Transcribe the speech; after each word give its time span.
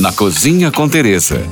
Na 0.00 0.12
Cozinha 0.12 0.70
com 0.70 0.88
Teresa. 0.88 1.42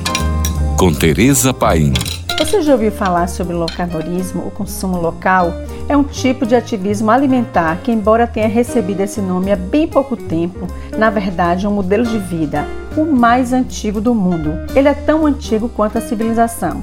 Com 0.77 0.93
Teresa 0.93 1.53
Paim. 1.53 1.91
Você 2.39 2.61
já 2.61 2.71
ouviu 2.71 2.93
falar 2.93 3.27
sobre 3.27 3.53
locavorismo, 3.53 4.47
o 4.47 4.51
consumo 4.51 5.01
local? 5.01 5.51
É 5.89 5.97
um 5.97 6.03
tipo 6.03 6.45
de 6.45 6.55
ativismo 6.55 7.11
alimentar 7.11 7.81
que, 7.83 7.91
embora 7.91 8.25
tenha 8.25 8.47
recebido 8.47 9.01
esse 9.01 9.19
nome 9.19 9.51
há 9.51 9.57
bem 9.57 9.85
pouco 9.85 10.15
tempo, 10.15 10.65
na 10.97 11.09
verdade 11.09 11.65
é 11.65 11.69
um 11.69 11.73
modelo 11.73 12.05
de 12.05 12.17
vida, 12.19 12.65
o 12.95 13.03
mais 13.03 13.51
antigo 13.51 13.99
do 13.99 14.15
mundo. 14.15 14.53
Ele 14.73 14.87
é 14.87 14.93
tão 14.93 15.25
antigo 15.25 15.67
quanto 15.67 15.97
a 15.97 16.01
civilização. 16.01 16.81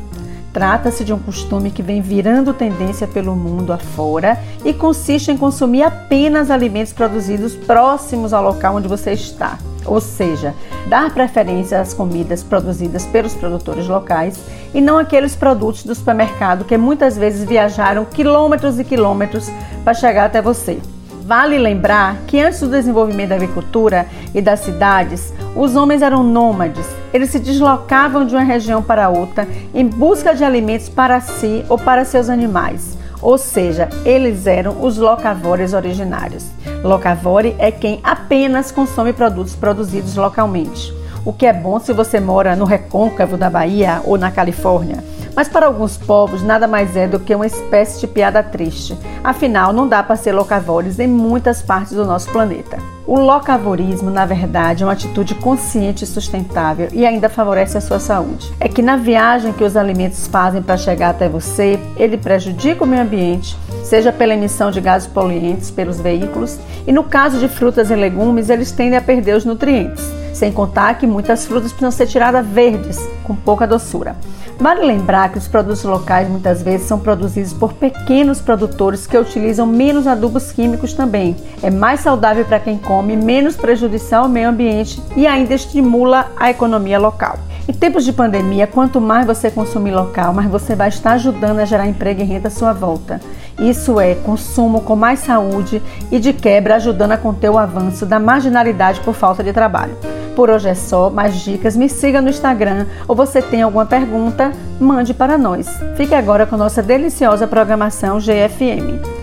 Trata-se 0.53 1.03
de 1.03 1.15
um 1.15 1.19
costume 1.19 1.71
que 1.71 1.83
vem 1.83 2.03
virando 2.03 2.53
tendência 2.53 3.07
pelo 3.07 3.35
mundo 3.35 3.73
afora 3.73 4.39
e 4.67 4.75
consiste 4.75 5.31
em 5.31 5.37
consumir 5.39 5.85
apenas 5.85 6.51
alimentos 6.51 6.93
produzidos 6.93 7.55
próximos 7.55 8.35
ao 8.35 8.45
local 8.45 8.77
onde 8.77 8.87
você 8.87 9.13
está 9.13 9.59
ou 9.87 10.01
seja, 10.01 10.55
dar 10.89 11.13
preferência 11.13 11.81
às 11.81 11.95
comidas 11.95 12.43
produzidas 12.43 13.07
pelos 13.07 13.35
produtores 13.35 13.87
locais 13.87 14.39
e 14.73 14.81
não 14.81 14.99
aqueles 14.99 15.37
produtos 15.37 15.85
do 15.85 15.95
supermercado 15.95 16.65
que 16.65 16.77
muitas 16.77 17.17
vezes 17.17 17.47
viajaram 17.47 18.05
quilômetros 18.05 18.79
e 18.79 18.85
quilômetros 18.85 19.51
para 19.85 19.95
chegar 19.95 20.27
até 20.27 20.41
você. 20.41 20.79
Vale 21.27 21.57
lembrar 21.57 22.19
que 22.27 22.39
antes 22.39 22.61
do 22.61 22.69
desenvolvimento 22.69 23.31
da 23.31 23.37
agricultura 23.37 24.07
e 24.35 24.43
das 24.43 24.61
cidades, 24.61 25.33
os 25.57 25.75
homens 25.75 26.03
eram 26.03 26.23
nômades. 26.23 26.87
Eles 27.15 27.31
se 27.31 27.39
deslocavam 27.39 28.27
de 28.27 28.35
uma 28.35 28.43
região 28.43 28.83
para 28.83 29.09
outra 29.09 29.49
em 29.73 29.87
busca 29.87 30.35
de 30.35 30.45
alimentos 30.45 30.91
para 30.91 31.21
si 31.21 31.65
ou 31.69 31.79
para 31.79 32.05
seus 32.05 32.29
animais 32.29 33.04
ou 33.25 33.39
seja, 33.39 33.89
eles 34.05 34.47
eram 34.47 34.85
os 34.85 34.99
locavores 34.99 35.73
originários. 35.73 36.45
Locavore 36.83 37.57
é 37.59 37.71
quem 37.71 37.99
apenas 38.05 38.71
consome 38.71 39.15
produtos 39.15 39.57
produzidos 39.57 40.15
localmente, 40.15 40.93
o 41.25 41.33
que 41.33 41.47
é 41.47 41.53
bom 41.53 41.81
se 41.81 41.95
você 41.95 42.21
mora 42.21 42.55
no 42.55 42.67
recôncavo 42.67 43.39
da 43.39 43.49
Bahia 43.49 44.03
ou 44.05 44.19
na 44.19 44.31
Califórnia. 44.31 45.03
Mas 45.35 45.49
para 45.49 45.67
alguns 45.67 45.97
povos 45.97 46.43
nada 46.43 46.67
mais 46.67 46.97
é 46.97 47.07
do 47.07 47.19
que 47.19 47.35
uma 47.35 47.47
espécie 47.47 48.01
de 48.01 48.07
piada 48.07 48.43
triste. 48.43 48.97
Afinal, 49.23 49.73
não 49.73 49.89
dá 49.89 50.03
para 50.03 50.17
ser 50.17 50.33
locavores 50.33 50.99
em 50.99 51.07
muitas 51.09 51.63
partes 51.63 51.93
do 51.93 52.05
nosso 52.05 52.31
planeta. 52.31 52.79
O 53.07 53.19
locavorismo, 53.19 54.11
na 54.11 54.25
verdade, 54.25 54.83
é 54.83 54.87
uma 54.87 54.95
atitude 54.95 55.35
consciente 55.35 56.05
e 56.05 56.07
sustentável 56.07 56.89
e 56.91 57.05
ainda 57.05 57.29
favorece 57.29 57.77
a 57.77 57.81
sua 57.81 57.99
saúde. 57.99 58.51
É 58.59 58.67
que 58.67 58.81
na 58.81 58.97
viagem 58.97 59.53
que 59.53 59.63
os 59.63 59.77
alimentos 59.77 60.27
fazem 60.27 60.63
para 60.63 60.79
chegar 60.79 61.11
até 61.11 61.29
você, 61.29 61.79
ele 61.99 62.17
prejudica 62.17 62.83
o 62.83 62.87
meio 62.87 63.03
ambiente, 63.03 63.59
seja 63.83 64.11
pela 64.11 64.33
emissão 64.33 64.71
de 64.71 64.81
gases 64.81 65.07
poluentes 65.07 65.71
pelos 65.71 66.01
veículos, 66.01 66.59
e 66.87 66.93
no 66.93 67.05
caso 67.05 67.39
de 67.39 67.47
frutas 67.47 67.91
e 67.91 67.95
legumes, 67.95 68.49
eles 68.49 68.73
tendem 68.73 68.99
a 68.99 69.03
perder 69.03 69.37
os 69.37 69.45
nutrientes. 69.45 70.24
Sem 70.35 70.53
contar 70.53 70.99
que 70.99 71.07
muitas 71.07 71.47
frutas 71.47 71.71
precisam 71.71 71.91
ser 71.93 72.07
tiradas 72.07 72.45
verdes, 72.45 72.99
com 73.23 73.35
pouca 73.35 73.67
doçura. 73.67 74.17
Vale 74.59 74.85
lembrar 74.85 75.31
que 75.31 75.39
os 75.39 75.49
produtos 75.49 75.83
locais 75.85 76.29
muitas 76.29 76.63
vezes 76.63 76.87
são 76.87 76.99
produzidos 76.99 77.53
por 77.53 77.73
pequenos 77.73 78.41
produtores 78.41 79.07
que 79.07 79.17
utilizam 79.17 79.67
menos 79.67 80.07
adubos 80.07 80.53
químicos 80.53 80.93
também. 80.93 81.37
É 81.63 81.71
mais 81.71 82.01
saudável 82.01 82.45
para 82.45 82.61
quem 82.61 82.79
come, 82.79 83.17
menos 83.17 83.57
prejudicial 83.57 84.25
ao 84.25 84.29
meio 84.29 84.49
ambiente 84.49 85.03
e 85.17 85.27
ainda 85.27 85.55
estimula 85.55 86.27
a 86.37 86.51
economia 86.51 86.99
local. 86.99 87.39
Em 87.67 87.73
tempos 87.73 88.05
de 88.05 88.13
pandemia, 88.13 88.67
quanto 88.67 89.01
mais 89.01 89.27
você 89.27 89.51
consumir 89.51 89.93
local, 89.93 90.35
mais 90.35 90.51
você 90.51 90.75
vai 90.75 90.89
estar 90.89 91.13
ajudando 91.13 91.61
a 91.61 91.65
gerar 91.65 91.87
emprego 91.87 92.21
e 92.21 92.25
renda 92.25 92.49
à 92.49 92.51
sua 92.51 92.73
volta. 92.73 93.21
Isso 93.59 93.99
é 93.99 94.15
consumo 94.15 94.83
com 94.83 94.95
mais 94.95 95.21
saúde 95.21 95.83
e 96.11 96.19
de 96.19 96.33
quebra 96.33 96.77
ajudando 96.77 97.13
a 97.13 97.17
conter 97.17 97.51
o 97.51 97.59
avanço 97.59 98.05
da 98.05 98.21
marginalidade 98.21 99.01
por 99.01 99.15
falta 99.15 99.43
de 99.43 99.53
trabalho. 99.53 100.14
Por 100.35 100.51
hoje 100.51 100.69
é 100.69 100.75
só, 100.75 101.11
mais 101.11 101.37
dicas, 101.41 101.77
me 101.77 101.89
siga 101.89 102.21
no 102.21 102.29
Instagram 102.29 102.87
ou 103.07 103.15
você 103.15 103.41
tem 103.41 103.63
alguma 103.63 103.87
pergunta, 103.87 104.53
mande 104.81 105.15
para 105.15 105.39
nós. 105.39 105.69
Fique 105.97 106.15
agora 106.15 106.45
com 106.45 106.57
nossa 106.57 106.83
deliciosa 106.83 107.47
programação 107.47 108.19
GFM. 108.19 109.14